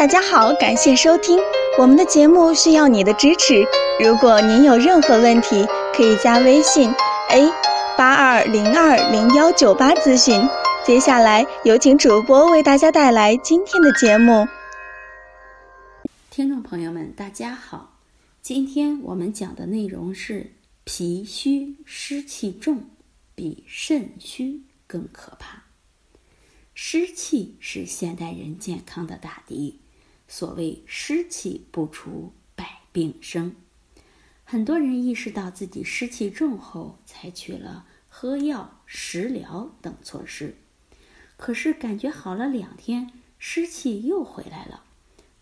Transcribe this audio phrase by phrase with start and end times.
[0.00, 1.38] 大家好，感谢收听
[1.78, 3.62] 我们的节目，需要你的支持。
[4.02, 5.62] 如果您有任何问题，
[5.94, 6.90] 可以加微信
[7.28, 7.46] a
[7.98, 10.40] 八二零二零幺九八咨询。
[10.86, 14.48] 接下来有请主播为大家带来今天的节目。
[16.30, 17.98] 听众朋友们，大家好，
[18.40, 20.50] 今天我们讲的内容是
[20.84, 22.84] 脾虚湿气重，
[23.34, 25.64] 比肾虚更可怕。
[26.72, 29.79] 湿气是现代人健康的大敌。
[30.30, 33.56] 所谓湿气不除，百病生。
[34.44, 40.54] 很多人意识到自己湿气重后，采取了喝药、食疗等措施，
[41.36, 44.84] 可是感觉好了两天，湿气又回来了。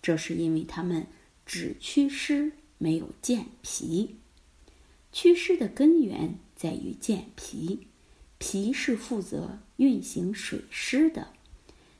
[0.00, 1.06] 这是因为他们
[1.44, 4.16] 只祛湿，没有健脾。
[5.12, 7.88] 祛湿的根源在于健脾，
[8.38, 11.34] 脾是负责运行水湿的。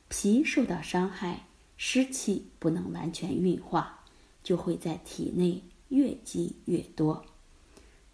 [0.08, 1.47] 脾受到伤害，
[1.78, 4.04] 湿气不能完全运化，
[4.42, 7.24] 就会在体内越积越多。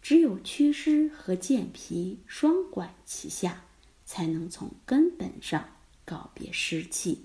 [0.00, 3.64] 只有祛湿和健脾双管齐下，
[4.05, 5.66] 才能从根本上
[6.05, 7.24] 告别湿气。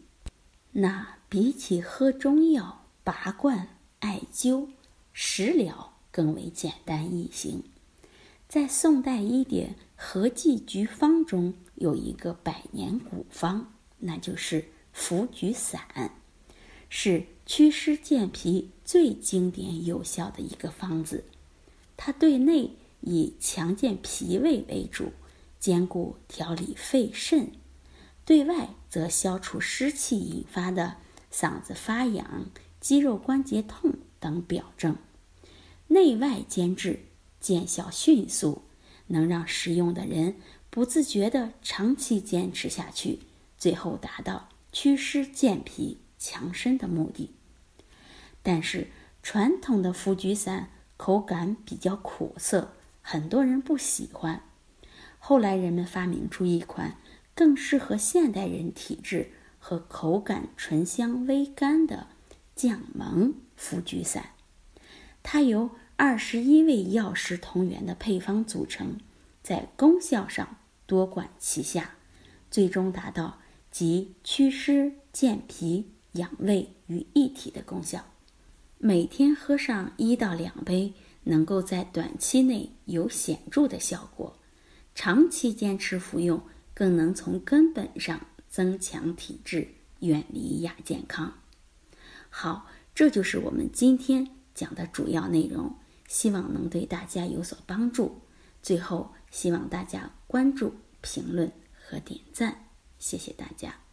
[0.72, 4.70] 那比起喝中药、拔罐、艾灸、
[5.12, 7.64] 食疗更为简单易行。
[8.48, 13.74] 在宋代医典《合剂局方》中有一个百年古方。
[14.02, 15.82] 那就是茯菊散，
[16.90, 21.24] 是祛湿健脾最经典有效的一个方子。
[21.96, 25.14] 它对内以强健脾胃为主，
[25.60, 27.48] 兼顾调理肺肾；
[28.26, 30.98] 对外则消除湿气引发的
[31.32, 34.98] 嗓子发痒、肌肉关节痛等表症。
[35.88, 37.00] 内外兼治，
[37.40, 38.64] 见效迅速，
[39.08, 40.36] 能让使用的人
[40.70, 43.20] 不自觉地长期坚持下去。
[43.58, 47.34] 最后达到祛湿健脾、强身的目的。
[48.44, 48.90] 但是
[49.24, 54.44] 传统的茯菊散口感比较苦涩，很多人不喜欢。
[55.18, 56.98] 后来人们发明出一款
[57.34, 62.08] 更适合现代人体质和口感醇香微甘的
[62.56, 64.32] 降蒙茯菊散。
[65.24, 68.98] 它由二十一味药食同源的配方组成，
[69.42, 71.96] 在功效上多管齐下，
[72.52, 73.40] 最终达到。
[73.72, 78.06] 即祛湿、健脾、养胃于一体的功效。
[78.78, 80.94] 每天喝上一到两杯，
[81.24, 84.40] 能够在短期内有显著的效果；
[84.96, 86.42] 长期坚持服用，
[86.74, 89.68] 更能从根本上增强体质，
[90.00, 91.34] 远离亚健康。
[92.30, 95.76] 好，这就是我们今天讲的主要内容，
[96.08, 98.22] 希望能对大家有所帮助。
[98.62, 102.70] 最后，希望大家关注、评论和点赞。
[102.98, 103.89] 谢谢大家。